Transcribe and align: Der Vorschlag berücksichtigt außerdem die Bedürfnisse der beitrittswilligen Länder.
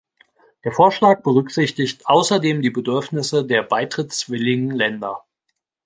Der 0.63 0.71
Vorschlag 0.71 1.21
berücksichtigt 1.21 2.07
außerdem 2.07 2.63
die 2.63 2.71
Bedürfnisse 2.71 3.45
der 3.45 3.61
beitrittswilligen 3.61 4.71
Länder. 4.71 5.25